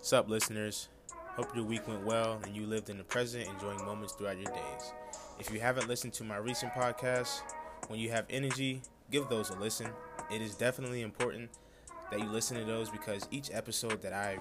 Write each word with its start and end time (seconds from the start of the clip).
What's 0.00 0.14
up, 0.14 0.30
listeners? 0.30 0.88
Hope 1.36 1.54
your 1.54 1.66
week 1.66 1.86
went 1.86 2.06
well 2.06 2.40
and 2.42 2.56
you 2.56 2.64
lived 2.64 2.88
in 2.88 2.96
the 2.96 3.04
present, 3.04 3.46
enjoying 3.46 3.84
moments 3.84 4.14
throughout 4.14 4.38
your 4.38 4.50
days. 4.50 4.94
If 5.38 5.52
you 5.52 5.60
haven't 5.60 5.88
listened 5.88 6.14
to 6.14 6.24
my 6.24 6.38
recent 6.38 6.72
podcast, 6.72 7.42
when 7.88 8.00
you 8.00 8.08
have 8.08 8.24
energy, 8.30 8.80
give 9.10 9.28
those 9.28 9.50
a 9.50 9.56
listen. 9.56 9.88
It 10.30 10.40
is 10.40 10.54
definitely 10.54 11.02
important 11.02 11.50
that 12.10 12.18
you 12.18 12.24
listen 12.24 12.56
to 12.56 12.64
those 12.64 12.88
because 12.88 13.28
each 13.30 13.50
episode 13.52 14.00
that 14.00 14.14
I 14.14 14.38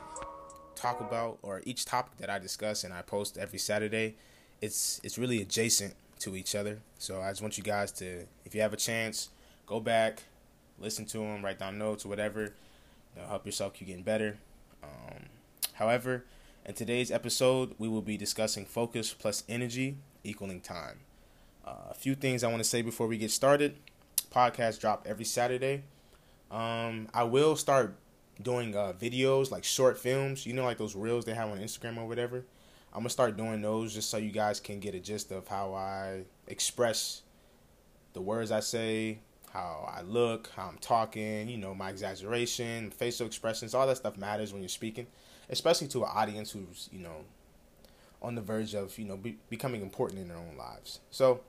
talk 0.76 1.02
about 1.02 1.40
or 1.42 1.62
each 1.66 1.84
topic 1.84 2.16
that 2.20 2.30
I 2.30 2.40
discuss 2.40 2.86
and 2.86 2.94
I 2.94 3.02
post 3.02 3.38
every 3.38 3.60
Saturday, 3.60 4.16
it's 4.62 5.02
it's 5.04 5.18
really 5.18 5.42
adjacent 5.42 5.94
to 6.20 6.38
each 6.38 6.56
other. 6.56 6.80
So 7.00 7.22
I 7.22 7.32
just 7.32 7.42
want 7.42 7.58
you 7.58 7.66
guys 7.66 7.92
to, 7.94 8.26
if 8.46 8.56
you 8.56 8.62
have 8.62 8.72
a 8.72 8.78
chance, 8.78 9.28
go 9.68 9.82
back, 9.82 10.24
listen 10.80 11.04
to 11.08 11.18
them, 11.18 11.44
write 11.44 11.60
down 11.60 11.78
notes 11.78 12.06
or 12.06 12.08
whatever. 12.08 12.54
Help 13.28 13.46
yourself 13.46 13.74
keep 13.74 13.90
getting 13.90 14.04
better. 14.04 14.38
Um, 14.82 15.26
however, 15.80 16.26
in 16.66 16.76
today's 16.76 17.10
episode, 17.10 17.74
we 17.80 17.88
will 17.88 18.02
be 18.02 18.18
discussing 18.18 18.66
focus 18.66 19.14
plus 19.14 19.44
energy 19.50 19.98
equaling 20.24 20.60
time. 20.62 21.00
Uh, 21.66 21.90
a 21.90 21.94
few 21.94 22.16
things 22.16 22.44
I 22.44 22.48
want 22.48 22.62
to 22.62 22.68
say 22.68 22.82
before 22.82 23.08
we 23.08 23.18
get 23.18 23.32
started. 23.32 23.78
Podcast 24.30 24.80
drop 24.80 25.08
every 25.10 25.26
Saturday. 25.26 25.84
Um, 26.52 27.08
I 27.14 27.24
will 27.24 27.56
start 27.56 27.96
doing 28.42 28.76
uh, 28.76 28.94
videos 29.00 29.52
like 29.52 29.64
short 29.64 29.98
films. 29.98 30.46
You 30.46 30.54
know, 30.54 30.66
like 30.66 30.78
those 30.78 30.96
reels 30.96 31.26
they 31.26 31.34
have 31.34 31.50
on 31.50 31.60
Instagram 31.60 31.98
or 31.98 32.08
whatever. 32.08 32.44
I'm 32.92 33.00
gonna 33.00 33.10
start 33.10 33.38
doing 33.38 33.62
those 33.62 33.94
just 33.94 34.10
so 34.10 34.18
you 34.18 34.32
guys 34.32 34.60
can 34.60 34.80
get 34.80 34.96
a 34.96 35.00
gist 35.00 35.32
of 35.32 35.48
how 35.48 35.74
I 35.74 36.24
express 36.48 37.22
the 38.14 38.22
words 38.22 38.52
I 38.52 38.60
say, 38.60 39.20
how 39.52 39.90
I 39.92 40.02
look, 40.02 40.50
how 40.56 40.68
I'm 40.68 40.78
talking, 40.80 41.48
you 41.50 41.58
know, 41.58 41.74
my 41.74 41.90
exaggeration, 41.90 42.92
facial 42.92 43.28
expressions, 43.28 43.74
all 43.74 43.88
that 43.88 43.98
stuff 43.98 44.18
matters 44.18 44.52
when 44.52 44.62
you're 44.62 44.70
speaking, 44.70 45.08
especially 45.50 45.88
to 45.90 46.04
an 46.04 46.12
audience 46.14 46.52
who's, 46.52 46.90
you 46.92 47.00
know, 47.00 47.26
on 48.22 48.36
the 48.36 48.42
verge 48.42 48.74
of, 48.74 48.98
you 48.98 49.06
know, 49.06 49.18
be- 49.18 49.38
becoming 49.50 49.82
important 49.82 50.22
in 50.22 50.28
their 50.28 50.38
own 50.38 50.58
lives. 50.58 51.00
So, 51.10 51.42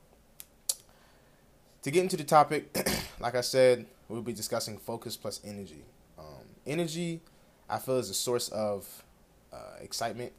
to 1.83 1.91
get 1.91 2.03
into 2.03 2.17
the 2.17 2.23
topic, 2.23 2.75
like 3.19 3.35
I 3.35 3.41
said, 3.41 3.85
we'll 4.07 4.21
be 4.21 4.33
discussing 4.33 4.77
focus 4.77 5.17
plus 5.17 5.39
energy. 5.43 5.83
Um, 6.17 6.45
energy, 6.65 7.21
I 7.69 7.79
feel, 7.79 7.97
is 7.97 8.09
a 8.09 8.13
source 8.13 8.49
of 8.49 9.03
uh, 9.51 9.77
excitement 9.81 10.31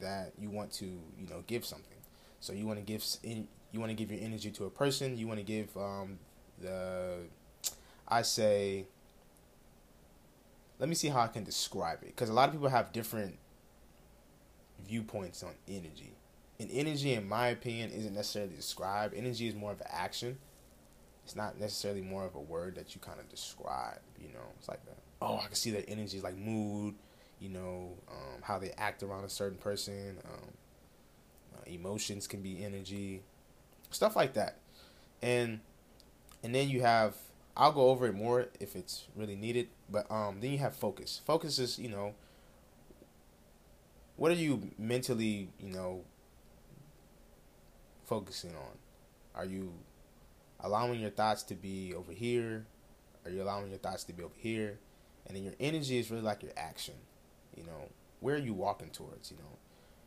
that 0.00 0.32
you 0.38 0.50
want 0.50 0.72
to, 0.72 0.84
you 0.84 1.28
know, 1.28 1.42
give 1.46 1.64
something. 1.64 1.96
So 2.40 2.52
you 2.52 2.66
want 2.66 2.78
to 2.78 2.84
give 2.84 3.04
you 3.24 3.80
want 3.80 3.90
to 3.90 3.94
give 3.96 4.10
your 4.10 4.22
energy 4.22 4.50
to 4.52 4.64
a 4.66 4.70
person. 4.70 5.18
You 5.18 5.26
want 5.26 5.40
to 5.40 5.44
give 5.44 5.76
um, 5.76 6.18
the 6.60 7.18
I 8.06 8.22
say 8.22 8.86
let 10.78 10.88
me 10.88 10.94
see 10.94 11.08
how 11.08 11.20
I 11.20 11.28
can 11.28 11.44
describe 11.44 12.02
it 12.02 12.08
because 12.08 12.28
a 12.28 12.32
lot 12.32 12.48
of 12.48 12.54
people 12.54 12.68
have 12.68 12.92
different 12.92 13.38
viewpoints 14.86 15.42
on 15.42 15.52
energy. 15.66 16.14
And 16.60 16.70
energy, 16.72 17.12
in 17.12 17.28
my 17.28 17.48
opinion, 17.48 17.90
isn't 17.90 18.14
necessarily 18.14 18.54
described. 18.54 19.14
Energy 19.14 19.46
is 19.48 19.54
more 19.54 19.72
of 19.72 19.80
an 19.80 19.86
action. 19.90 20.38
It's 21.24 21.36
not 21.36 21.58
necessarily 21.58 22.00
more 22.00 22.24
of 22.24 22.34
a 22.34 22.40
word 22.40 22.74
that 22.76 22.94
you 22.94 23.00
kind 23.00 23.20
of 23.20 23.28
describe. 23.28 24.00
You 24.20 24.28
know, 24.28 24.40
it's 24.58 24.68
like, 24.68 24.80
a, 24.88 25.24
oh, 25.24 25.36
I 25.36 25.46
can 25.46 25.54
see 25.54 25.70
that 25.72 25.88
energy 25.88 26.16
is 26.16 26.24
like 26.24 26.36
mood. 26.36 26.94
You 27.38 27.50
know, 27.50 27.92
um, 28.10 28.42
how 28.42 28.58
they 28.58 28.70
act 28.78 29.04
around 29.04 29.24
a 29.24 29.28
certain 29.28 29.58
person. 29.58 30.18
Um, 30.24 30.50
uh, 31.54 31.70
emotions 31.70 32.26
can 32.26 32.40
be 32.40 32.64
energy, 32.64 33.22
stuff 33.90 34.16
like 34.16 34.32
that. 34.34 34.56
And 35.22 35.60
and 36.42 36.54
then 36.54 36.68
you 36.68 36.82
have 36.82 37.14
I'll 37.58 37.72
go 37.72 37.90
over 37.90 38.06
it 38.06 38.14
more 38.14 38.46
if 38.60 38.76
it's 38.76 39.08
really 39.16 39.34
needed. 39.34 39.68
But 39.90 40.10
um, 40.10 40.40
then 40.40 40.52
you 40.52 40.58
have 40.58 40.76
focus. 40.76 41.20
Focus 41.26 41.58
is 41.58 41.78
you 41.78 41.88
know 41.88 42.14
what 44.16 44.30
are 44.30 44.36
you 44.36 44.70
mentally 44.78 45.48
you 45.58 45.72
know 45.72 46.04
focusing 48.06 48.54
on? 48.54 48.78
Are 49.34 49.44
you 49.44 49.72
allowing 50.60 51.00
your 51.00 51.10
thoughts 51.10 51.42
to 51.44 51.54
be 51.54 51.94
over 51.94 52.12
here? 52.12 52.64
Are 53.24 53.30
you 53.30 53.42
allowing 53.42 53.70
your 53.70 53.78
thoughts 53.78 54.04
to 54.04 54.12
be 54.12 54.22
over 54.22 54.34
here? 54.36 54.78
And 55.26 55.36
then 55.36 55.44
your 55.44 55.54
energy 55.60 55.98
is 55.98 56.10
really 56.10 56.22
like 56.22 56.42
your 56.42 56.52
action. 56.56 56.94
You 57.56 57.64
know, 57.64 57.90
where 58.20 58.36
are 58.36 58.38
you 58.38 58.54
walking 58.54 58.88
towards? 58.90 59.30
You 59.30 59.36
know, 59.38 59.58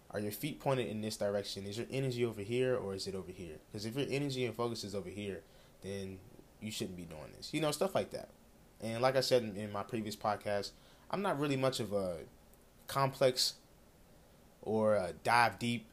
are 0.10 0.20
your 0.20 0.32
feet 0.32 0.60
pointed 0.60 0.88
in 0.88 1.02
this 1.02 1.18
direction? 1.18 1.66
Is 1.66 1.78
your 1.78 1.88
energy 1.92 2.26
over 2.26 2.42
here 2.42 2.76
or 2.76 2.96
is 2.96 3.08
it 3.08 3.16
over 3.16 3.32
here? 3.32 3.58
Because 3.72 3.86
if 3.86 3.96
your 3.96 4.08
energy 4.10 4.46
and 4.46 4.56
focus 4.56 4.84
is 4.84 4.96
over 4.96 5.10
here, 5.10 5.42
then 5.82 6.20
you 6.62 6.72
shouldn't 6.72 6.98
be 6.98 7.04
doing 7.04 7.32
this. 7.36 7.54
You 7.54 7.62
know, 7.62 7.72
stuff 7.72 7.96
like 7.96 8.12
that. 8.12 8.30
And 8.82 9.02
like 9.02 9.16
I 9.16 9.22
said 9.22 9.44
in, 9.44 9.72
my 9.72 9.84
previous 9.84 10.16
podcast, 10.16 10.72
I'm 11.10 11.22
not 11.22 11.40
really 11.40 11.58
much 11.58 11.80
of 11.80 11.94
a 11.94 12.18
complex 12.88 13.56
or 14.62 14.96
a 14.96 15.14
dive 15.24 15.60
deep 15.60 15.86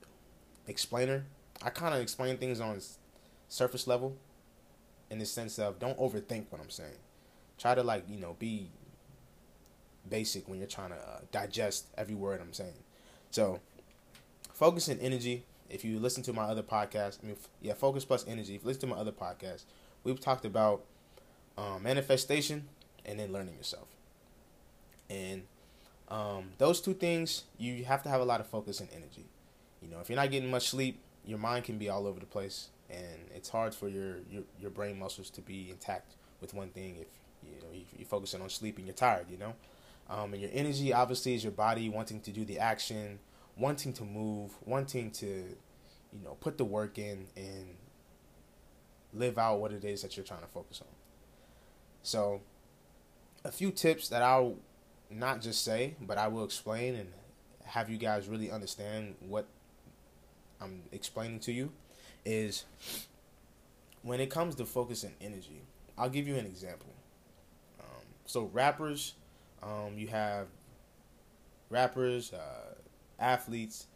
explainer. 0.66 1.24
I 1.62 1.70
kind 1.70 1.94
of 1.94 2.00
explain 2.00 2.38
things 2.38 2.60
on 2.60 2.80
surface 3.48 3.86
level 3.86 4.16
in 5.10 5.18
the 5.18 5.26
sense 5.26 5.58
of 5.58 5.78
don't 5.78 5.98
overthink 5.98 6.46
what 6.50 6.60
I'm 6.60 6.70
saying. 6.70 6.96
Try 7.58 7.74
to 7.74 7.82
like, 7.82 8.04
you 8.08 8.18
know, 8.18 8.36
be 8.38 8.68
basic 10.08 10.48
when 10.48 10.58
you're 10.58 10.68
trying 10.68 10.90
to 10.90 10.96
uh, 10.96 11.20
digest 11.32 11.86
every 11.96 12.14
word 12.14 12.40
I'm 12.40 12.52
saying. 12.52 12.84
So, 13.30 13.60
focus 14.52 14.88
and 14.88 15.00
energy. 15.00 15.44
If 15.68 15.84
you 15.84 15.98
listen 15.98 16.22
to 16.24 16.32
my 16.32 16.44
other 16.44 16.62
podcast, 16.62 17.18
I 17.22 17.26
mean, 17.26 17.36
yeah, 17.60 17.74
focus 17.74 18.04
plus 18.04 18.26
energy. 18.26 18.54
If 18.54 18.62
you 18.62 18.68
listen 18.68 18.88
to 18.88 18.94
my 18.94 18.96
other 18.96 19.12
podcast, 19.12 19.64
we've 20.04 20.20
talked 20.20 20.44
about 20.44 20.84
um, 21.56 21.82
manifestation 21.82 22.68
and 23.04 23.18
then 23.18 23.32
learning 23.32 23.56
yourself. 23.56 23.88
And 25.10 25.42
um, 26.08 26.50
those 26.58 26.80
two 26.80 26.94
things, 26.94 27.44
you 27.58 27.84
have 27.84 28.02
to 28.04 28.08
have 28.08 28.20
a 28.20 28.24
lot 28.24 28.40
of 28.40 28.46
focus 28.46 28.80
and 28.80 28.88
energy. 28.94 29.26
You 29.82 29.88
know, 29.88 30.00
if 30.00 30.08
you're 30.08 30.16
not 30.16 30.30
getting 30.30 30.50
much 30.50 30.68
sleep, 30.68 30.98
your 31.24 31.38
mind 31.38 31.64
can 31.64 31.78
be 31.78 31.88
all 31.88 32.06
over 32.06 32.18
the 32.18 32.26
place, 32.26 32.68
and 32.90 33.18
it's 33.34 33.48
hard 33.48 33.74
for 33.74 33.88
your 33.88 34.16
your, 34.30 34.42
your 34.58 34.70
brain 34.70 34.98
muscles 34.98 35.30
to 35.30 35.40
be 35.40 35.70
intact 35.70 36.14
with 36.40 36.54
one 36.54 36.70
thing 36.70 36.96
if 36.96 37.06
you 37.44 37.60
know 37.60 37.68
you're 37.96 38.06
focusing 38.06 38.40
on 38.40 38.48
sleep 38.48 38.78
and 38.78 38.86
you're 38.86 38.94
tired. 38.94 39.26
You 39.30 39.36
know, 39.36 39.54
um, 40.08 40.32
and 40.32 40.42
your 40.42 40.50
energy 40.52 40.92
obviously 40.92 41.34
is 41.34 41.44
your 41.44 41.52
body 41.52 41.88
wanting 41.88 42.20
to 42.22 42.30
do 42.30 42.44
the 42.44 42.58
action, 42.58 43.18
wanting 43.56 43.92
to 43.94 44.04
move, 44.04 44.52
wanting 44.64 45.10
to, 45.12 45.26
you 45.26 46.24
know, 46.24 46.36
put 46.40 46.56
the 46.56 46.64
work 46.64 46.98
in 46.98 47.26
and 47.36 47.66
live 49.14 49.38
out 49.38 49.60
what 49.60 49.72
it 49.72 49.84
is 49.84 50.02
that 50.02 50.16
you're 50.16 50.26
trying 50.26 50.40
to 50.40 50.46
focus 50.46 50.80
on. 50.80 50.88
So, 52.02 52.40
a 53.44 53.52
few 53.52 53.70
tips 53.70 54.08
that 54.08 54.22
I'll 54.22 54.56
not 55.10 55.40
just 55.40 55.64
say, 55.64 55.94
but 56.00 56.18
I 56.18 56.28
will 56.28 56.44
explain 56.44 56.94
and 56.94 57.08
have 57.64 57.90
you 57.90 57.98
guys 57.98 58.28
really 58.28 58.50
understand 58.50 59.14
what 59.20 59.46
I'm 60.60 60.82
explaining 60.92 61.40
to 61.40 61.52
you 61.52 61.70
is 62.24 62.64
when 64.02 64.20
it 64.20 64.30
comes 64.30 64.54
to 64.56 64.64
focus 64.64 65.04
and 65.04 65.14
energy. 65.20 65.62
I'll 65.96 66.10
give 66.10 66.28
you 66.28 66.36
an 66.36 66.46
example. 66.46 66.94
Um, 67.80 68.04
so, 68.24 68.50
rappers, 68.52 69.14
um, 69.62 69.94
you 69.96 70.08
have 70.08 70.46
rappers, 71.70 72.32
uh, 72.32 72.74
athletes, 73.18 73.86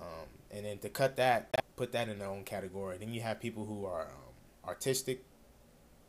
um, 0.00 0.26
and 0.50 0.66
then 0.66 0.78
to 0.78 0.88
cut 0.88 1.16
that, 1.16 1.64
put 1.76 1.92
that 1.92 2.08
in 2.08 2.18
their 2.18 2.28
own 2.28 2.44
category. 2.44 2.98
Then 2.98 3.14
you 3.14 3.20
have 3.22 3.40
people 3.40 3.64
who 3.64 3.86
are 3.86 4.02
um, 4.02 4.29
artistic. 4.66 5.24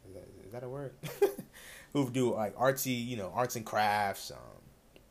Is 0.07 0.13
that, 0.13 0.27
is 0.45 0.51
that 0.51 0.63
a 0.63 0.69
word? 0.69 0.93
who 1.93 2.09
do 2.09 2.33
like 2.33 2.55
artsy, 2.55 3.05
you 3.05 3.17
know, 3.17 3.31
arts 3.33 3.55
and 3.55 3.65
crafts. 3.65 4.31
Um, 4.31 5.01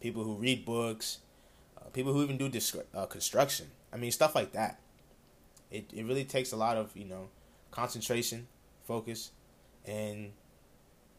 people 0.00 0.24
who 0.24 0.34
read 0.34 0.64
books. 0.64 1.18
Uh, 1.78 1.88
people 1.90 2.12
who 2.12 2.22
even 2.22 2.36
do 2.36 2.50
uh, 2.94 3.06
construction. 3.06 3.66
I 3.92 3.96
mean, 3.96 4.10
stuff 4.10 4.34
like 4.34 4.52
that. 4.52 4.80
It 5.70 5.90
it 5.92 6.04
really 6.04 6.24
takes 6.24 6.52
a 6.52 6.56
lot 6.56 6.76
of 6.76 6.96
you 6.96 7.04
know 7.04 7.28
concentration, 7.70 8.48
focus, 8.84 9.30
and 9.86 10.32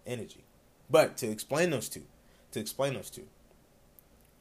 energy. 0.06 0.44
But 0.90 1.18
to 1.18 1.28
explain 1.30 1.72
those 1.72 1.90
two, 1.90 2.04
to 2.52 2.60
explain 2.60 2.94
those 2.94 3.10
two, 3.10 3.28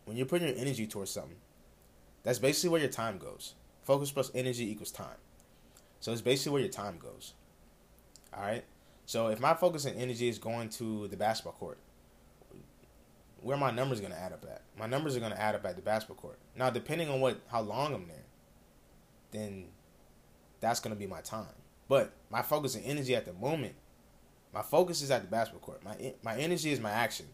when 0.04 0.16
you're 0.16 0.26
putting 0.26 0.48
your 0.48 0.56
energy 0.56 0.86
towards 0.86 1.10
something, 1.10 1.38
that's 2.22 2.38
basically 2.38 2.70
where 2.70 2.80
your 2.80 2.90
time 2.90 3.18
goes. 3.18 3.54
Focus 3.84 4.10
plus 4.10 4.30
energy 4.34 4.70
equals 4.70 4.90
time. 4.90 5.16
So 6.02 6.10
it's 6.10 6.20
basically 6.20 6.52
where 6.54 6.62
your 6.62 6.70
time 6.70 6.98
goes. 6.98 7.34
All 8.36 8.42
right. 8.42 8.64
So 9.06 9.28
if 9.28 9.38
my 9.38 9.54
focus 9.54 9.84
and 9.84 9.96
energy 9.96 10.28
is 10.28 10.36
going 10.36 10.68
to 10.70 11.06
the 11.06 11.16
basketball 11.16 11.52
court, 11.52 11.78
where 13.40 13.56
my 13.56 13.70
numbers 13.70 14.00
going 14.00 14.12
to 14.12 14.18
add 14.18 14.32
up 14.32 14.44
at? 14.50 14.62
My 14.76 14.86
numbers 14.86 15.16
are 15.16 15.20
going 15.20 15.30
to 15.30 15.40
add 15.40 15.54
up 15.54 15.64
at 15.64 15.76
the 15.76 15.82
basketball 15.82 16.16
court. 16.16 16.38
Now, 16.56 16.70
depending 16.70 17.08
on 17.08 17.20
what 17.20 17.40
how 17.46 17.60
long 17.60 17.94
I'm 17.94 18.08
there, 18.08 18.24
then 19.30 19.66
that's 20.58 20.80
going 20.80 20.92
to 20.92 20.98
be 20.98 21.06
my 21.06 21.20
time. 21.20 21.54
But 21.86 22.12
my 22.30 22.42
focus 22.42 22.74
and 22.74 22.84
energy 22.84 23.14
at 23.14 23.24
the 23.24 23.32
moment, 23.34 23.74
my 24.52 24.62
focus 24.62 25.02
is 25.02 25.10
at 25.12 25.22
the 25.22 25.28
basketball 25.28 25.64
court. 25.64 25.84
My 25.84 26.14
my 26.24 26.36
energy 26.36 26.72
is 26.72 26.80
my 26.80 26.90
action. 26.90 27.26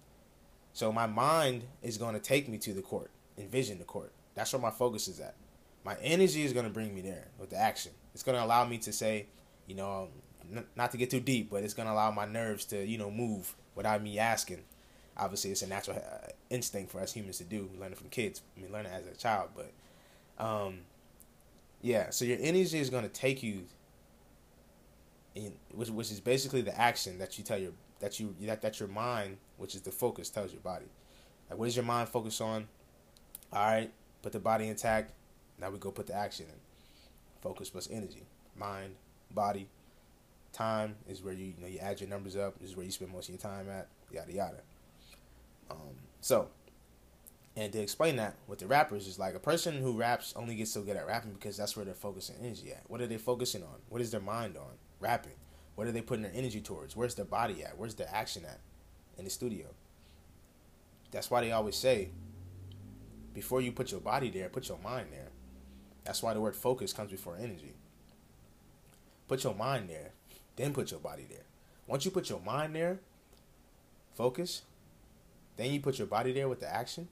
So 0.75 0.93
my 0.93 1.07
mind 1.07 1.65
is 1.83 1.97
going 1.97 2.15
to 2.15 2.21
take 2.21 2.51
me 2.51 2.59
to 2.59 2.75
the 2.75 2.83
court, 2.83 3.11
envision 3.39 3.79
the 3.79 3.85
court. 3.85 4.13
That's 4.35 4.53
where 4.53 4.61
my 4.61 4.71
focus 4.71 5.09
is 5.09 5.21
at. 5.21 5.35
My 5.85 5.97
energy 6.03 6.43
is 6.43 6.53
going 6.53 6.67
to 6.67 6.73
bring 6.73 6.95
me 6.95 7.01
there 7.01 7.29
with 7.39 7.51
the 7.51 7.57
action. 7.57 7.93
It's 8.15 8.23
going 8.23 8.37
to 8.37 8.45
allow 8.45 8.65
me 8.65 8.79
to 8.79 8.93
say, 8.93 9.27
you 9.67 9.75
know, 9.75 10.09
n- 10.55 10.67
not 10.77 10.91
to 10.93 10.97
get 10.99 11.11
too 11.11 11.21
deep, 11.21 11.51
but 11.51 11.63
it's 11.65 11.75
going 11.75 11.87
to 11.87 11.93
allow 11.95 12.11
my 12.11 12.27
nerves 12.27 12.65
to, 12.67 12.85
you 12.85 12.99
know, 12.99 13.11
move 13.11 13.55
without 13.75 14.03
me 14.03 14.19
asking. 14.19 14.63
obviously 15.17 15.51
it's 15.51 15.63
a 15.63 15.67
natural 15.67 15.97
uh, 15.99 16.29
instinct 16.51 16.91
for 16.93 17.01
us 17.01 17.13
humans 17.13 17.39
to 17.39 17.45
do. 17.45 17.69
We 17.73 17.79
learn 17.79 17.93
it 17.93 17.99
from 17.99 18.09
kids. 18.09 18.43
I 18.57 18.61
mean, 18.61 18.73
learn 18.73 18.87
it 18.87 18.93
as 18.93 19.07
a 19.07 19.17
child, 19.17 19.51
but 19.57 19.73
um, 20.45 20.81
yeah. 21.83 22.11
So 22.11 22.25
your 22.25 22.39
energy 22.41 22.79
is 22.79 22.91
gonna 22.91 23.09
take 23.09 23.43
you, 23.43 23.65
in, 25.35 25.53
which 25.73 25.91
which 25.91 26.11
is 26.11 26.21
basically 26.21 26.63
the 26.63 26.79
action 26.79 27.19
that 27.19 27.39
you 27.39 27.45
tell 27.45 27.59
your 27.59 27.73
that 28.01 28.21
you 28.21 28.35
that 28.43 28.63
that 28.63 28.81
your 28.81 28.89
mind, 28.89 29.39
which 29.57 29.75
is 29.75 29.83
the 29.83 29.91
focus, 29.93 30.31
tells 30.31 30.53
your 30.53 30.61
body. 30.63 30.87
Like, 31.51 31.59
what 31.59 31.67
does 31.67 31.77
your 31.77 31.85
mind 31.85 32.09
focus 32.09 32.41
on? 32.41 32.69
All 33.53 33.65
right, 33.65 33.91
put 34.23 34.33
the 34.33 34.41
body 34.41 34.69
intact. 34.69 35.13
Now 35.61 35.71
we 35.71 35.79
go 35.79 35.91
put 35.91 36.07
the 36.07 36.15
action 36.15 36.47
in. 36.47 36.61
Focus 37.41 37.71
plus 37.71 37.89
energy, 37.91 38.23
mind, 38.57 38.95
body, 39.33 39.69
time 40.53 40.97
is 41.09 41.23
where 41.23 41.35
you 41.35 41.47
you 41.47 41.55
know 41.61 41.69
you 41.69 41.79
add 41.79 42.01
your 42.01 42.11
numbers 42.11 42.37
up. 42.37 42.59
This 42.59 42.71
is 42.71 42.77
where 42.77 42.85
you 42.85 42.91
spend 42.91 43.13
most 43.13 43.29
of 43.29 43.35
your 43.35 43.41
time 43.41 43.69
at. 43.71 43.87
Yada 44.11 44.33
yada. 44.33 44.61
Um, 45.71 45.95
so, 46.21 46.49
and 47.57 47.73
to 47.73 47.81
explain 47.81 48.17
that 48.17 48.35
with 48.47 48.59
the 48.59 48.67
rappers 48.67 49.07
is 49.07 49.19
like 49.19 49.35
a 49.35 49.41
person 49.41 49.81
who 49.81 49.93
raps 49.93 50.33
only 50.37 50.55
gets 50.55 50.73
so 50.73 50.83
good 50.83 50.97
at 50.97 51.07
rapping 51.07 51.33
because 51.33 51.57
that's 51.57 51.77
where 51.77 51.85
they're 51.85 51.95
focusing 51.95 52.37
energy 52.41 52.73
at. 52.73 52.83
What 52.89 53.01
are 53.01 53.07
they 53.07 53.19
focusing 53.19 53.63
on? 53.63 53.77
What 53.89 54.01
is 54.01 54.11
their 54.11 54.21
mind 54.21 54.57
on? 54.57 54.79
Rapping. 55.01 55.33
What 55.75 55.87
are 55.87 55.93
they 55.93 56.03
putting 56.03 56.23
their 56.23 56.33
energy 56.35 56.61
towards? 56.61 56.97
Where's 56.97 57.15
their 57.15 57.25
body 57.25 57.63
at? 57.63 57.79
Where's 57.79 57.95
their 57.95 58.11
action 58.13 58.45
at 58.45 58.59
in 59.17 59.25
the 59.25 59.31
studio? 59.31 59.67
That's 61.11 61.31
why 61.31 61.43
they 61.43 61.53
always 61.53 61.77
say, 61.77 62.11
before 63.33 63.61
you 63.61 63.71
put 63.71 63.93
your 63.93 64.01
body 64.01 64.31
there, 64.31 64.49
put 64.49 64.69
your 64.69 64.79
mind 64.79 65.09
there. 65.13 65.29
That's 66.09 66.23
why 66.23 66.33
the 66.33 66.41
word 66.41 66.57
focus 66.57 66.95
comes 66.95 67.11
before 67.11 67.37
energy. 67.37 67.75
Put 69.29 69.45
your 69.45 69.55
mind 69.55 69.91
there, 69.91 70.13
then 70.57 70.73
put 70.73 70.91
your 70.91 71.01
body 71.01 71.27
there. 71.29 71.45
Once 71.87 72.07
you 72.07 72.11
put 72.11 72.31
your 72.31 72.41
mind 72.41 72.75
there, 72.75 73.01
focus, 74.15 74.63
then 75.59 75.71
you 75.71 75.81
put 75.81 75.99
your 75.99 76.07
body 76.07 76.33
there 76.33 76.49
with 76.49 76.61
the 76.61 76.75
action, 76.75 77.09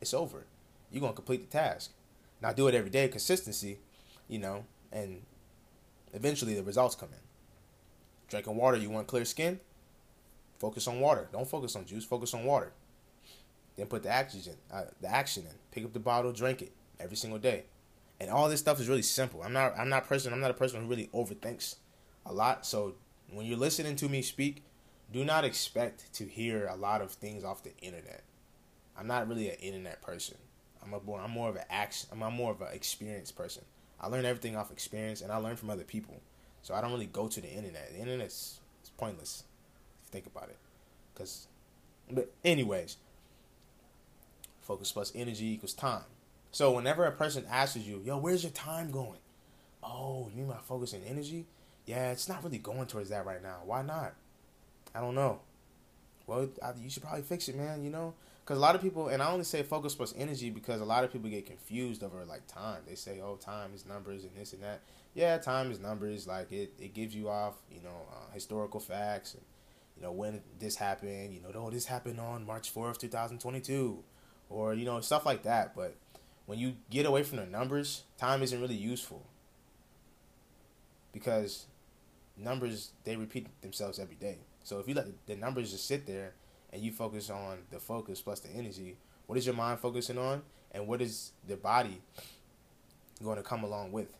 it's 0.00 0.12
over. 0.12 0.44
You're 0.90 1.02
going 1.02 1.12
to 1.12 1.16
complete 1.16 1.48
the 1.48 1.56
task. 1.56 1.92
Now 2.42 2.52
do 2.52 2.66
it 2.66 2.74
every 2.74 2.90
day, 2.90 3.06
consistency, 3.06 3.78
you 4.26 4.40
know, 4.40 4.64
and 4.90 5.22
eventually 6.12 6.54
the 6.54 6.64
results 6.64 6.96
come 6.96 7.10
in. 7.12 7.22
Drinking 8.28 8.56
water, 8.56 8.76
you 8.76 8.90
want 8.90 9.06
clear 9.06 9.24
skin? 9.24 9.60
Focus 10.58 10.88
on 10.88 10.98
water. 10.98 11.28
Don't 11.32 11.48
focus 11.48 11.76
on 11.76 11.86
juice, 11.86 12.04
focus 12.04 12.34
on 12.34 12.42
water. 12.42 12.72
Then 13.76 13.86
put 13.86 14.02
the 14.02 14.12
oxygen, 14.12 14.56
uh, 14.72 14.86
the 15.00 15.14
action 15.14 15.44
in. 15.44 15.54
Pick 15.70 15.84
up 15.84 15.92
the 15.92 16.00
bottle, 16.00 16.32
drink 16.32 16.62
it 16.62 16.72
every 16.98 17.16
single 17.16 17.38
day. 17.38 17.66
And 18.20 18.30
all 18.30 18.48
this 18.48 18.60
stuff 18.60 18.80
is 18.80 18.88
really 18.88 19.02
simple. 19.02 19.42
I'm 19.42 19.52
not 19.52 19.78
I'm 19.78 19.88
not 19.88 20.06
person 20.06 20.32
I'm 20.32 20.40
not 20.40 20.50
a 20.50 20.54
person 20.54 20.82
who 20.82 20.86
really 20.88 21.08
overthinks 21.14 21.76
a 22.26 22.32
lot. 22.32 22.66
So 22.66 22.94
when 23.32 23.46
you're 23.46 23.58
listening 23.58 23.96
to 23.96 24.08
me 24.08 24.22
speak, 24.22 24.62
do 25.12 25.24
not 25.24 25.44
expect 25.44 26.12
to 26.14 26.24
hear 26.24 26.66
a 26.66 26.76
lot 26.76 27.00
of 27.00 27.12
things 27.12 27.44
off 27.44 27.62
the 27.62 27.76
internet. 27.78 28.22
I'm 28.96 29.06
not 29.06 29.28
really 29.28 29.48
an 29.48 29.56
internet 29.56 30.02
person. 30.02 30.36
I'm 30.82 30.92
a 30.92 31.00
more 31.00 31.20
I'm 31.20 31.30
more 31.30 31.48
of 31.48 31.56
an 31.56 31.64
action. 31.70 32.08
I'm 32.12 32.34
more 32.34 32.52
of 32.52 32.60
an 32.60 32.68
experienced 32.72 33.36
person. 33.36 33.64
I 34.00 34.08
learn 34.08 34.24
everything 34.24 34.56
off 34.56 34.70
experience, 34.70 35.20
and 35.20 35.30
I 35.30 35.36
learn 35.36 35.56
from 35.56 35.70
other 35.70 35.84
people. 35.84 36.20
So 36.62 36.74
I 36.74 36.80
don't 36.80 36.92
really 36.92 37.06
go 37.06 37.28
to 37.28 37.40
the 37.40 37.50
internet. 37.50 37.92
The 37.92 38.00
internet's 38.00 38.60
it's 38.80 38.90
pointless. 38.90 39.44
If 40.02 40.08
you 40.08 40.12
think 40.12 40.26
about 40.26 40.48
it, 40.48 40.58
because. 41.12 41.46
But 42.10 42.32
anyways, 42.44 42.96
focus 44.62 44.90
plus 44.90 45.12
energy 45.14 45.52
equals 45.52 45.74
time. 45.74 46.02
So 46.52 46.72
whenever 46.72 47.04
a 47.04 47.12
person 47.12 47.44
asks 47.50 47.76
you, 47.76 48.00
"Yo, 48.04 48.18
where's 48.18 48.42
your 48.42 48.52
time 48.52 48.90
going?" 48.90 49.18
Oh, 49.82 50.28
you 50.30 50.36
mean 50.36 50.48
my 50.48 50.58
focus 50.58 50.92
and 50.92 51.04
energy? 51.06 51.46
Yeah, 51.86 52.10
it's 52.10 52.28
not 52.28 52.44
really 52.44 52.58
going 52.58 52.86
towards 52.86 53.10
that 53.10 53.24
right 53.26 53.42
now. 53.42 53.58
Why 53.64 53.82
not? 53.82 54.14
I 54.94 55.00
don't 55.00 55.14
know. 55.14 55.40
Well, 56.26 56.48
I, 56.62 56.72
you 56.80 56.90
should 56.90 57.02
probably 57.02 57.22
fix 57.22 57.48
it, 57.48 57.56
man. 57.56 57.82
You 57.82 57.90
know, 57.90 58.14
because 58.44 58.58
a 58.58 58.60
lot 58.60 58.74
of 58.74 58.82
people, 58.82 59.08
and 59.08 59.22
I 59.22 59.30
only 59.30 59.44
say 59.44 59.62
focus 59.62 59.94
plus 59.94 60.14
energy 60.16 60.50
because 60.50 60.80
a 60.80 60.84
lot 60.84 61.04
of 61.04 61.12
people 61.12 61.30
get 61.30 61.46
confused 61.46 62.02
over 62.02 62.24
like 62.24 62.46
time. 62.46 62.82
They 62.86 62.94
say, 62.96 63.20
"Oh, 63.22 63.36
time 63.36 63.72
is 63.74 63.86
numbers 63.86 64.24
and 64.24 64.32
this 64.36 64.52
and 64.52 64.62
that." 64.62 64.80
Yeah, 65.14 65.38
time 65.38 65.70
is 65.70 65.80
numbers. 65.80 66.26
Like 66.26 66.52
it, 66.52 66.72
it 66.78 66.94
gives 66.94 67.14
you 67.14 67.28
off, 67.28 67.54
you 67.70 67.82
know, 67.82 68.06
uh, 68.12 68.32
historical 68.32 68.80
facts 68.80 69.34
and 69.34 69.42
you 69.96 70.02
know 70.02 70.12
when 70.12 70.40
this 70.58 70.76
happened. 70.76 71.32
You 71.34 71.40
know, 71.40 71.50
oh, 71.54 71.70
this 71.70 71.86
happened 71.86 72.20
on 72.20 72.44
March 72.44 72.70
fourth, 72.70 72.98
two 72.98 73.08
thousand 73.08 73.40
twenty-two, 73.40 74.02
or 74.48 74.74
you 74.74 74.84
know 74.84 75.00
stuff 75.00 75.26
like 75.26 75.42
that. 75.44 75.74
But 75.74 75.94
when 76.50 76.58
you 76.58 76.74
get 76.90 77.06
away 77.06 77.22
from 77.22 77.36
the 77.36 77.46
numbers, 77.46 78.02
time 78.18 78.42
isn't 78.42 78.60
really 78.60 78.74
useful 78.74 79.24
because 81.12 81.66
numbers 82.36 82.90
they 83.04 83.14
repeat 83.14 83.46
themselves 83.62 84.00
every 84.00 84.16
day. 84.16 84.38
So 84.64 84.80
if 84.80 84.88
you 84.88 84.94
let 84.94 85.06
the 85.28 85.36
numbers 85.36 85.70
just 85.70 85.86
sit 85.86 86.08
there 86.08 86.32
and 86.72 86.82
you 86.82 86.90
focus 86.90 87.30
on 87.30 87.58
the 87.70 87.78
focus 87.78 88.20
plus 88.20 88.40
the 88.40 88.50
energy, 88.50 88.96
what 89.28 89.38
is 89.38 89.46
your 89.46 89.54
mind 89.54 89.78
focusing 89.78 90.18
on, 90.18 90.42
and 90.72 90.88
what 90.88 91.00
is 91.00 91.30
the 91.46 91.54
body 91.54 92.02
going 93.22 93.36
to 93.36 93.44
come 93.44 93.62
along 93.62 93.92
with? 93.92 94.12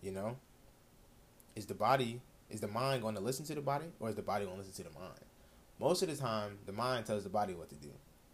You 0.00 0.12
know, 0.12 0.38
is 1.54 1.66
the 1.66 1.74
body 1.74 2.22
is 2.48 2.62
the 2.62 2.68
mind 2.68 3.02
going 3.02 3.16
to 3.16 3.20
listen 3.20 3.44
to 3.44 3.54
the 3.54 3.60
body, 3.60 3.92
or 4.00 4.08
is 4.08 4.14
the 4.16 4.22
body 4.22 4.46
going 4.46 4.56
to 4.56 4.64
listen 4.64 4.86
to 4.86 4.90
the 4.90 4.98
mind? 4.98 5.20
Most 5.78 6.00
of 6.00 6.08
the 6.08 6.16
time, 6.16 6.60
the 6.64 6.72
mind 6.72 7.04
tells 7.04 7.24
the 7.24 7.28
body 7.28 7.52
what 7.52 7.68
to 7.68 7.74
do. 7.74 7.90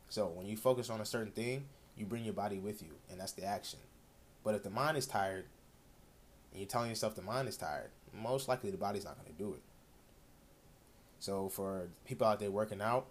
So 0.09 0.27
when 0.27 0.47
you 0.47 0.57
focus 0.57 0.91
on 0.91 1.01
a 1.01 1.05
certain 1.05 1.33
thing, 1.33 1.67
you 1.97 2.07
bring 2.07 2.25
your 2.25 2.35
body 2.35 2.59
with 2.59 2.83
you, 2.83 2.91
and 3.11 3.21
that's 3.21 3.33
the 3.33 3.45
action. 3.45 3.81
But 4.45 4.55
if 4.55 4.63
the 4.63 4.71
mind 4.71 4.97
is 4.97 5.07
tired, 5.07 5.45
and 6.51 6.61
you're 6.61 6.69
telling 6.69 6.89
yourself 6.89 7.15
the 7.15 7.23
mind 7.23 7.49
is 7.49 7.57
tired, 7.57 7.91
most 8.15 8.49
likely 8.49 8.71
the 8.71 8.79
body's 8.79 9.05
not 9.05 9.17
going 9.19 9.31
to 9.31 9.39
do 9.39 9.53
it. 9.55 9.63
So 11.19 11.49
for 11.49 11.89
people 12.07 12.27
out 12.27 12.41
there 12.41 12.51
working 12.51 12.81
out, 12.81 13.07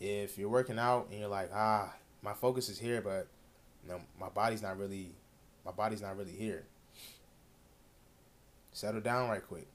if 0.00 0.36
you're 0.36 0.48
working 0.48 0.78
out 0.78 1.08
and 1.10 1.20
you're 1.20 1.28
like, 1.28 1.50
ah, 1.54 1.94
my 2.22 2.34
focus 2.34 2.68
is 2.68 2.78
here, 2.78 3.00
but 3.00 3.28
you 3.82 3.90
know, 3.90 4.00
my 4.20 4.28
body's 4.28 4.62
not 4.62 4.78
really, 4.78 5.12
my 5.64 5.70
body's 5.70 6.02
not 6.02 6.16
really 6.16 6.32
here. 6.32 6.64
Settle 8.72 9.00
down 9.00 9.28
right 9.28 9.46
quick. 9.46 9.68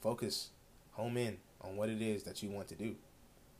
Focus, 0.00 0.50
home 0.92 1.16
in 1.16 1.38
on 1.60 1.76
what 1.76 1.88
it 1.88 2.02
is 2.02 2.24
that 2.24 2.42
you 2.42 2.50
want 2.50 2.68
to 2.68 2.74
do, 2.74 2.96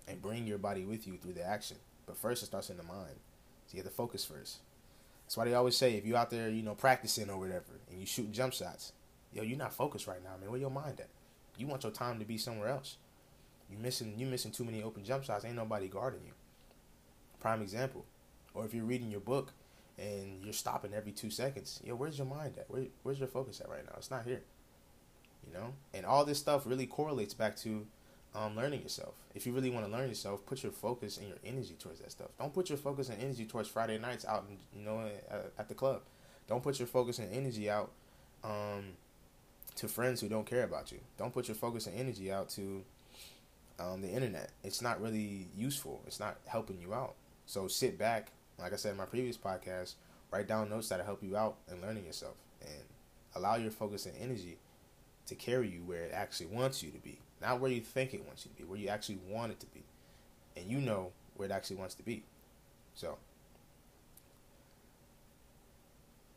and 0.09 0.23
bring 0.23 0.47
your 0.47 0.59
body 0.59 0.85
with 0.85 1.07
you 1.07 1.17
through 1.17 1.35
the 1.35 1.45
action. 1.45 1.77
But 2.07 2.17
first, 2.17 2.43
it 2.43 2.47
starts 2.47 2.71
in 2.71 2.77
the 2.77 2.83
mind. 2.83 3.17
So 3.67 3.77
you 3.77 3.83
have 3.83 3.91
to 3.91 3.97
focus 3.97 4.25
first. 4.25 4.59
That's 5.25 5.37
why 5.37 5.45
they 5.47 5.55
always 5.55 5.77
say 5.77 5.95
if 5.95 6.07
you're 6.07 6.17
out 6.17 6.31
there, 6.31 6.49
you 6.49 6.63
know, 6.63 6.75
practicing 6.75 7.31
or 7.31 7.39
whatever, 7.39 7.81
and 7.91 7.99
you 7.99 8.07
shoot 8.07 8.31
jump 8.31 8.53
shots, 8.53 8.93
yo, 9.33 9.43
you're 9.43 9.59
not 9.59 9.73
focused 9.73 10.07
right 10.07 10.23
now, 10.23 10.37
man. 10.41 10.51
Where 10.51 10.61
your 10.61 10.71
mind 10.71 11.01
at? 11.01 11.09
You 11.59 11.67
want 11.67 11.83
your 11.83 11.93
time 11.93 12.21
to 12.21 12.25
be 12.25 12.39
somewhere 12.39 12.69
else. 12.69 12.97
You 13.71 13.79
missing 13.79 14.15
you 14.17 14.27
missing 14.27 14.53
too 14.53 14.65
many 14.65 14.83
open 14.83 15.05
jump 15.05 15.25
shots. 15.25 15.45
Ain't 15.45 15.57
nobody 15.57 15.89
guarding 15.89 16.21
you. 16.25 16.33
Prime 17.41 17.61
example. 17.61 18.05
Or 18.55 18.65
if 18.65 18.73
you're 18.73 18.85
reading 18.85 19.11
your 19.11 19.21
book 19.21 19.53
and 19.99 20.45
you're 20.45 20.53
stopping 20.53 20.95
every 20.95 21.13
two 21.13 21.31
seconds, 21.31 21.81
yo, 21.85 21.97
where's 21.97 22.19
your 22.19 22.27
mind 22.27 22.55
at? 22.59 22.71
Where, 22.71 22.85
where's 23.03 23.19
your 23.19 23.29
focus 23.29 23.61
at 23.61 23.69
right 23.69 23.85
now? 23.85 23.95
It's 23.97 24.11
not 24.11 24.25
here. 24.25 24.43
You 25.47 25.53
know, 25.55 25.75
and 25.93 26.07
all 26.07 26.25
this 26.25 26.39
stuff 26.39 26.67
really 26.67 26.87
correlates 26.87 27.35
back 27.35 27.57
to 27.59 27.87
um, 28.35 28.57
learning 28.57 28.83
yourself. 28.83 29.15
If 29.35 29.47
you 29.47 29.53
really 29.53 29.71
want 29.71 29.87
to 29.87 29.93
learn 29.93 30.09
yourself, 30.09 30.45
put 30.47 30.63
your 30.63 30.73
focus 30.73 31.17
and 31.19 31.29
your 31.29 31.39
energy 31.45 31.75
towards 31.79 32.01
that 32.01 32.11
stuff. 32.11 32.29
Don't 32.39 32.53
put 32.53 32.69
your 32.69 32.79
focus 32.79 33.09
and 33.09 33.23
energy 33.23 33.45
towards 33.45 33.69
Friday 33.69 33.99
nights 33.99 34.25
out, 34.27 34.47
you 34.75 34.85
know, 34.85 35.09
at, 35.31 35.53
at 35.59 35.69
the 35.69 35.75
club. 35.75 36.03
Don't 36.49 36.63
put 36.63 36.79
your 36.79 36.89
focus 36.89 37.19
and 37.19 37.33
energy 37.33 37.69
out 37.71 37.91
um, 38.45 38.93
to 39.77 39.89
friends 39.89 40.21
who 40.21 40.29
don't 40.29 40.47
care 40.47 40.65
about 40.65 40.93
you. 40.93 40.99
Don't 41.19 41.33
put 41.33 41.49
your 41.49 41.55
focus 41.55 41.87
and 41.87 41.99
energy 41.99 42.31
out 42.31 42.49
to 42.51 42.83
um, 43.79 44.03
the 44.03 44.09
internet. 44.09 44.51
It's 44.63 44.83
not 44.83 45.01
really 45.01 45.49
useful. 45.57 46.03
It's 46.07 46.21
not 46.21 46.37
helping 46.47 46.81
you 46.81 46.95
out. 46.95 47.15
So 47.47 47.69
sit 47.69 47.99
back, 47.99 48.33
like 48.59 48.73
I 48.73 48.77
said 48.77 48.93
in 48.93 48.97
my 48.97 49.07
previous 49.07 49.37
podcast, 49.37 49.95
write 50.31 50.49
down 50.49 50.69
notes 50.69 50.89
that'll 50.89 51.07
help 51.07 51.23
you 51.23 51.37
out 51.37 51.57
in 51.71 51.81
learning 51.81 52.07
yourself 52.07 52.35
and 52.61 52.85
allow 53.35 53.57
your 53.57 53.71
focus 53.71 54.07
and 54.07 54.15
energy 54.21 54.59
to 55.27 55.35
carry 55.35 55.69
you 55.69 55.81
where 55.85 56.05
it 56.05 56.13
actually 56.13 56.47
wants 56.47 56.83
you 56.83 56.91
to 56.91 56.99
be. 56.99 57.19
Not 57.41 57.61
where 57.61 57.71
you 57.71 57.81
think 57.81 58.15
it 58.15 58.25
wants 58.25 58.45
you 58.45 58.51
to 58.53 58.57
be, 58.57 58.65
where 58.65 58.79
you 58.79 58.89
actually 58.89 59.19
want 59.29 59.53
it 59.53 59.61
to 59.61 59.67
be. 59.67 59.85
And 60.57 60.71
you 60.71 60.79
know 60.79 61.13
where 61.37 61.49
it 61.49 61.53
actually 61.53 61.77
wants 61.77 61.95
to 61.97 62.03
be. 62.03 62.25
So 62.95 63.19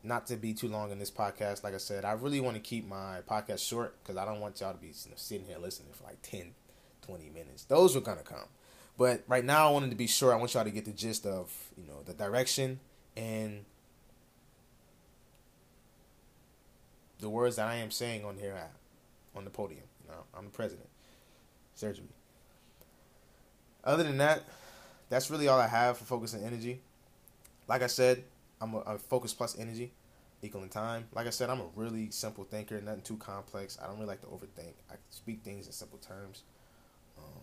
not 0.03 0.27
to 0.27 0.35
be 0.35 0.53
too 0.53 0.67
long 0.67 0.91
in 0.91 0.99
this 0.99 1.11
podcast, 1.11 1.63
like 1.63 1.73
I 1.73 1.77
said, 1.77 2.05
I 2.05 2.13
really 2.13 2.39
want 2.39 2.55
to 2.55 2.61
keep 2.61 2.87
my 2.87 3.19
podcast 3.29 3.67
short 3.67 3.95
because 4.01 4.17
I 4.17 4.25
don't 4.25 4.39
want 4.39 4.59
y'all 4.59 4.73
to 4.73 4.79
be 4.79 4.91
sitting 4.93 5.45
here 5.45 5.57
listening 5.57 5.91
for 5.93 6.03
like 6.03 6.21
10, 6.21 6.53
20 7.01 7.29
minutes. 7.29 7.63
Those 7.63 7.95
are 7.95 8.01
gonna 8.01 8.21
come. 8.21 8.47
But 8.97 9.23
right 9.27 9.45
now 9.45 9.69
I 9.69 9.71
wanted 9.71 9.91
to 9.91 9.95
be 9.95 10.07
sure 10.07 10.33
I 10.33 10.37
want 10.37 10.53
y'all 10.53 10.65
to 10.65 10.71
get 10.71 10.85
the 10.85 10.91
gist 10.91 11.25
of, 11.25 11.53
you 11.77 11.85
know, 11.85 12.01
the 12.05 12.13
direction 12.13 12.79
and 13.15 13.63
the 17.19 17.29
words 17.29 17.55
that 17.55 17.67
I 17.67 17.75
am 17.75 17.91
saying 17.91 18.25
on 18.25 18.37
here 18.37 18.57
on 19.35 19.45
the 19.45 19.49
podium. 19.49 19.83
I'm 20.37 20.45
the 20.45 20.51
president. 20.51 20.87
Surgery. 21.75 22.05
Other 23.83 24.03
than 24.03 24.17
that, 24.17 24.43
that's 25.09 25.31
really 25.31 25.47
all 25.47 25.59
I 25.59 25.67
have 25.67 25.97
for 25.97 26.05
focus 26.05 26.33
and 26.33 26.43
energy. 26.43 26.81
Like 27.67 27.81
I 27.81 27.87
said, 27.87 28.23
I'm 28.61 28.73
a, 28.73 28.79
a 28.79 28.97
focus 28.97 29.33
plus 29.33 29.57
energy 29.57 29.91
equaling 30.41 30.69
time. 30.69 31.05
Like 31.13 31.27
I 31.27 31.31
said, 31.31 31.49
I'm 31.49 31.59
a 31.59 31.67
really 31.75 32.09
simple 32.11 32.43
thinker, 32.43 32.79
nothing 32.81 33.01
too 33.01 33.17
complex. 33.17 33.77
I 33.81 33.87
don't 33.87 33.95
really 33.95 34.07
like 34.07 34.21
to 34.21 34.27
overthink. 34.27 34.73
I 34.89 34.95
speak 35.09 35.41
things 35.43 35.67
in 35.67 35.73
simple 35.73 35.99
terms. 35.99 36.43
Um, 37.17 37.41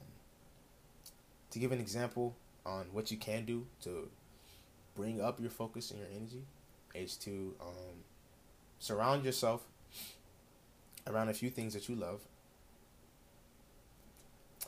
to 1.50 1.58
give 1.58 1.72
an 1.72 1.80
example 1.80 2.34
on 2.64 2.86
what 2.92 3.10
you 3.10 3.16
can 3.16 3.44
do 3.44 3.66
to 3.82 4.08
bring 4.94 5.20
up 5.20 5.40
your 5.40 5.50
focus 5.50 5.90
and 5.90 6.00
your 6.00 6.08
energy 6.14 6.42
is 6.94 7.16
to 7.16 7.54
um, 7.60 8.04
surround 8.78 9.24
yourself 9.24 9.62
around 11.06 11.28
a 11.28 11.34
few 11.34 11.50
things 11.50 11.74
that 11.74 11.88
you 11.88 11.94
love. 11.94 12.20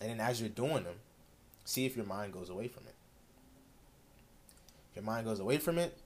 And 0.00 0.11
then 0.11 0.21
as 0.21 0.40
you're 0.40 0.49
doing 0.49 0.85
them, 0.85 0.95
see 1.64 1.87
if 1.87 1.97
your 1.97 2.07
mind 2.07 2.33
goes 2.33 2.50
away 2.50 2.69
from 2.69 2.85
it. 2.87 2.95
If 4.90 4.97
your 4.97 5.05
mind 5.05 5.26
goes 5.26 5.40
away 5.40 5.59
from 5.59 5.78
it, 5.78 5.97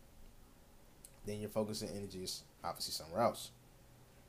then 1.27 1.41
your 1.41 1.51
focus 1.51 1.83
and 1.83 1.91
energy 1.97 2.25
is 2.25 2.43
obviously 2.65 2.93
somewhere 2.93 3.23
else. 3.23 3.51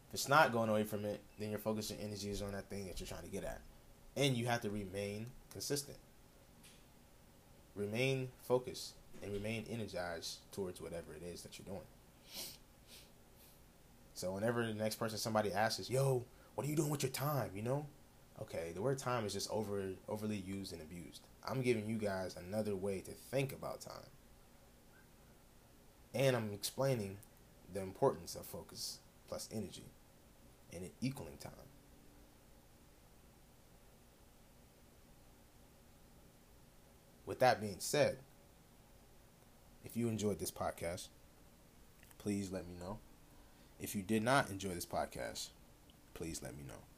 If 0.10 0.16
it's 0.16 0.30
not 0.30 0.52
going 0.52 0.70
away 0.70 0.84
from 0.84 1.06
it, 1.06 1.22
then 1.40 1.50
your 1.50 1.60
focus 1.60 1.90
and 1.90 2.00
energy 2.02 2.30
is 2.30 2.42
on 2.42 2.52
that 2.52 2.70
thing 2.70 2.86
that 2.88 3.00
you're 3.00 3.08
trying 3.08 3.24
to 3.24 3.30
get 3.30 3.44
at. 3.44 3.62
And 4.16 4.38
you 4.38 4.46
have 4.46 4.62
to 4.62 4.70
remain 4.70 5.28
consistent. 5.52 5.98
Remain 7.76 8.30
focused 8.44 8.94
and 9.24 9.34
remain 9.34 9.66
energized 9.72 10.38
towards 10.52 10.80
whatever 10.82 11.14
it 11.16 11.24
is 11.34 11.42
that 11.42 11.58
you're 11.58 11.66
doing. 11.66 11.88
So 14.14 14.34
whenever 14.34 14.66
the 14.66 14.74
next 14.76 14.98
person 14.98 15.18
somebody 15.18 15.52
asks, 15.52 15.90
"Yo, 15.90 16.24
what 16.54 16.68
are 16.68 16.70
you 16.70 16.76
doing 16.76 16.90
with 16.90 17.02
your 17.02 17.12
time?" 17.12 17.50
You 17.56 17.64
know, 17.64 17.88
okay, 18.44 18.72
the 18.74 18.82
word 18.82 18.98
time 18.98 19.26
is 19.26 19.34
just 19.34 19.50
over 19.50 19.82
overly 20.08 20.38
used 20.38 20.74
and 20.74 20.82
abused. 20.82 21.22
I'm 21.48 21.62
giving 21.62 21.88
you 21.88 21.98
guys 21.98 22.36
another 22.36 22.76
way 22.76 23.00
to 23.02 23.12
think 23.12 23.54
about 23.54 23.82
time, 23.82 24.10
and 26.14 26.36
I'm 26.36 26.52
explaining 26.54 27.18
the 27.74 27.82
importance 27.82 28.36
of 28.36 28.46
focus 28.46 29.00
plus 29.28 29.50
energy 29.52 29.86
and 30.74 30.84
it 30.84 30.92
equaling 31.02 31.38
time. 31.38 31.52
With 37.26 37.40
that 37.40 37.62
being 37.62 37.78
said, 37.80 38.18
if 39.86 39.96
you 39.96 40.10
enjoyed 40.10 40.40
this 40.40 40.52
podcast, 40.52 41.08
please 42.18 42.52
let 42.52 42.68
me 42.68 42.76
know. 42.80 43.00
If 43.80 43.96
you 43.96 44.02
did 44.02 44.24
not 44.24 44.50
enjoy 44.50 44.70
this 44.70 44.86
podcast, 44.86 45.50
please 46.14 46.42
let 46.44 46.56
me 46.56 46.64
know. 46.68 46.93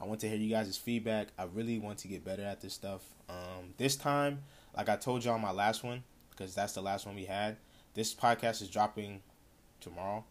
I 0.00 0.04
want 0.04 0.20
to 0.20 0.28
hear 0.28 0.38
you 0.38 0.50
guys' 0.50 0.76
feedback. 0.76 1.28
I 1.38 1.44
really 1.44 1.78
want 1.78 1.98
to 1.98 2.08
get 2.08 2.24
better 2.24 2.42
at 2.42 2.60
this 2.60 2.74
stuff. 2.74 3.02
Um, 3.28 3.74
this 3.78 3.96
time, 3.96 4.40
like 4.76 4.88
I 4.88 4.96
told 4.96 5.24
y'all 5.24 5.38
my 5.38 5.52
last 5.52 5.84
one, 5.84 6.02
because 6.30 6.54
that's 6.54 6.72
the 6.72 6.82
last 6.82 7.06
one 7.06 7.14
we 7.14 7.24
had. 7.24 7.56
This 7.94 8.14
podcast 8.14 8.60
is 8.60 8.68
dropping 8.68 9.22
tomorrow. 9.80 10.24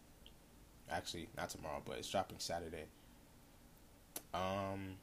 Actually, 0.89 1.29
not 1.38 1.50
tomorrow, 1.50 1.82
but 1.86 1.98
it's 1.98 2.10
dropping 2.10 2.39
Saturday. 2.39 2.86
Um, 4.34 4.98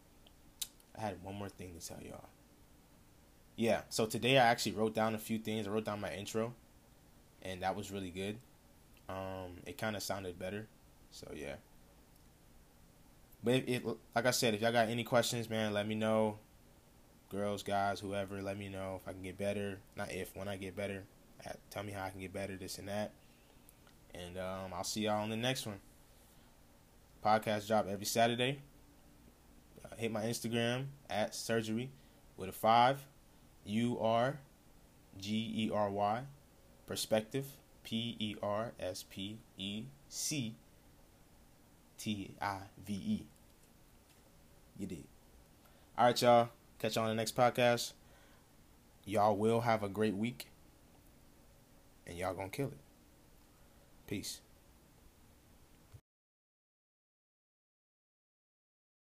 I 0.97 1.01
had 1.01 1.23
one 1.23 1.37
more 1.37 1.49
thing 1.49 1.73
to 1.79 1.87
tell 1.87 1.99
y'all. 2.03 2.29
Yeah, 3.57 3.83
so 3.89 4.07
today 4.07 4.39
I 4.39 4.47
actually 4.47 4.73
wrote 4.73 4.95
down 4.95 5.15
a 5.15 5.19
few 5.19 5.39
things. 5.39 5.67
I 5.67 5.71
wrote 5.71 5.85
down 5.85 6.01
my 6.01 6.13
intro, 6.13 6.55
and 7.43 7.63
that 7.63 7.77
was 7.77 7.91
really 7.91 8.11
good. 8.11 8.39
Um, 9.09 9.57
it 9.67 9.79
kind 9.79 9.97
of 9.97 10.03
sounded 10.03 10.39
better, 10.39 10.67
so 11.11 11.27
yeah. 11.35 11.57
But 13.43 13.65
if 13.67 13.83
like 14.15 14.27
I 14.27 14.31
said, 14.31 14.55
if 14.55 14.61
y'all 14.61 14.73
got 14.73 14.89
any 14.89 15.05
questions, 15.05 15.49
man, 15.49 15.73
let 15.73 15.87
me 15.89 15.95
know. 15.95 16.39
Girls, 17.31 17.63
guys, 17.63 18.01
whoever, 18.01 18.43
let 18.43 18.59
me 18.59 18.69
know 18.69 18.99
if 19.01 19.09
I 19.09 19.13
can 19.13 19.23
get 19.23 19.39
better. 19.39 19.79
Not 19.97 20.11
if, 20.11 20.35
when 20.35 20.49
I 20.49 20.57
get 20.57 20.77
better. 20.77 21.05
Tell 21.71 21.83
me 21.83 21.93
how 21.93 22.05
I 22.05 22.11
can 22.11 22.21
get 22.21 22.33
better, 22.33 22.57
this 22.57 22.79
and 22.79 22.89
that. 22.89 23.13
And 24.15 24.37
um, 24.37 24.73
I'll 24.75 24.85
see 24.85 25.03
y'all 25.03 25.23
on 25.23 25.31
the 25.31 25.37
next 25.37 25.65
one. 25.65 25.79
Podcast 27.25 27.69
drop 27.69 27.87
every 27.89 28.05
Saturday. 28.05 28.59
Uh, 29.85 29.95
hit 29.97 30.11
my 30.11 30.23
Instagram 30.23 30.87
at 31.09 31.35
surgery 31.35 31.91
with 32.37 32.49
a 32.49 32.53
five. 32.53 33.07
U 33.65 33.99
R 34.01 34.41
G 35.19 35.53
E 35.55 35.71
R 35.73 35.89
Y. 35.89 36.23
Perspective. 36.87 37.47
P 37.85 38.17
E 38.19 38.37
R 38.43 38.73
S 38.81 39.05
P 39.09 39.39
E 39.57 39.85
C 40.09 40.57
T 42.01 42.35
I 42.41 42.57
V 42.87 42.95
E. 42.95 43.27
You 44.79 44.87
did. 44.87 45.05
All 45.99 46.07
right, 46.07 46.23
y'all. 46.23 46.49
Catch 46.79 46.97
y'all 46.97 47.05
on 47.05 47.11
the 47.11 47.15
next 47.15 47.37
podcast. 47.37 47.93
Y'all 49.05 49.37
will 49.37 49.61
have 49.61 49.83
a 49.83 49.89
great 49.89 50.15
week. 50.15 50.47
And 52.07 52.17
y'all 52.17 52.33
gonna 52.33 52.49
kill 52.49 52.69
it. 52.69 52.79
Peace. 54.07 54.41